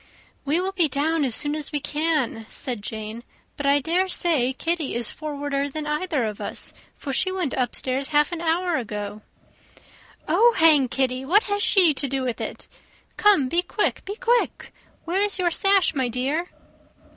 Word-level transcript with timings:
"We 0.45 0.59
will 0.59 0.71
be 0.71 0.87
down 0.87 1.23
as 1.23 1.35
soon 1.35 1.53
as 1.53 1.71
we 1.71 1.79
can," 1.79 2.47
said 2.49 2.81
Jane; 2.81 3.23
"but 3.55 3.67
I 3.67 3.79
dare 3.81 4.07
say 4.07 4.51
Kitty 4.51 4.95
is 4.95 5.11
forwarder 5.11 5.69
than 5.69 5.85
either 5.85 6.23
of 6.25 6.41
us, 6.41 6.73
for 6.95 7.13
she 7.13 7.31
went 7.31 7.53
upstairs 7.53 8.07
half 8.07 8.31
an 8.31 8.41
hour 8.41 8.77
ago." 8.77 9.21
"Oh! 10.27 10.55
hang 10.57 10.87
Kitty! 10.87 11.23
what 11.23 11.43
has 11.43 11.61
she 11.61 11.93
to 11.93 12.07
do 12.07 12.23
with 12.23 12.41
it? 12.41 12.67
Come, 13.15 13.47
be 13.47 13.61
quick, 13.61 14.03
be 14.03 14.15
quick! 14.15 14.73
where 15.05 15.21
is 15.21 15.37
your 15.37 15.51
sash, 15.51 15.93
my 15.93 16.07
dear?" 16.07 16.49